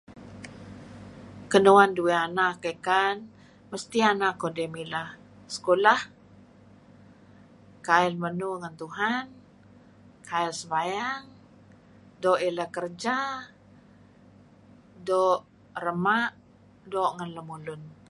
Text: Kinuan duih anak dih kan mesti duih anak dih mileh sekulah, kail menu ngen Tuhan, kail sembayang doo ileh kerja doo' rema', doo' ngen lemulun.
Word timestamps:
Kinuan 1.51 1.89
duih 1.97 2.19
anak 2.27 2.55
dih 2.63 2.77
kan 2.87 3.15
mesti 3.71 3.97
duih 3.99 4.09
anak 4.13 4.35
dih 4.57 4.69
mileh 4.75 5.09
sekulah, 5.53 5.99
kail 7.87 8.13
menu 8.23 8.49
ngen 8.59 8.73
Tuhan, 8.81 9.25
kail 10.29 10.51
sembayang 10.59 11.23
doo 12.23 12.37
ileh 12.47 12.69
kerja 12.77 13.15
doo' 15.07 15.43
rema', 15.83 16.29
doo' 16.91 17.13
ngen 17.15 17.29
lemulun. 17.37 17.81